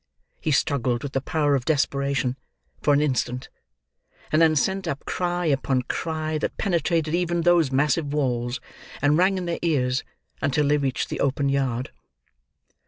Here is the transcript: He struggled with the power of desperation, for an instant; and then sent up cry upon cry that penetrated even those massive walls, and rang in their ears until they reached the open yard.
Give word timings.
He 0.39 0.49
struggled 0.49 1.03
with 1.03 1.13
the 1.13 1.21
power 1.21 1.53
of 1.53 1.63
desperation, 1.65 2.35
for 2.81 2.91
an 2.95 3.01
instant; 3.01 3.49
and 4.31 4.41
then 4.41 4.55
sent 4.55 4.87
up 4.87 5.05
cry 5.05 5.45
upon 5.45 5.83
cry 5.83 6.39
that 6.39 6.57
penetrated 6.57 7.13
even 7.13 7.41
those 7.41 7.71
massive 7.71 8.11
walls, 8.11 8.59
and 8.99 9.15
rang 9.15 9.37
in 9.37 9.45
their 9.45 9.59
ears 9.61 10.03
until 10.41 10.67
they 10.69 10.77
reached 10.77 11.09
the 11.09 11.19
open 11.19 11.49
yard. 11.49 11.91